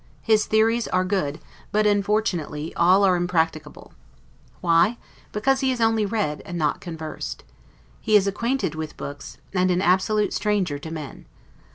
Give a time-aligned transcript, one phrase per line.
[0.23, 1.39] His theories are good,
[1.71, 3.93] but, unfortunately, are all impracticable.
[4.59, 4.97] Why?
[5.31, 7.43] because he has only read and not conversed.
[7.99, 11.27] He is acquainted with books, and an absolute stranger to men.